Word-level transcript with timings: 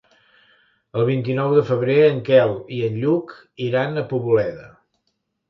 El 1.01 1.03
vint-i-nou 1.09 1.53
de 1.57 1.65
febrer 1.67 1.97
en 2.05 2.17
Quel 2.31 2.55
i 2.79 2.81
en 2.89 2.99
Lluc 3.03 3.37
iran 3.69 3.95
a 4.03 4.07
Poboleda. 4.11 4.69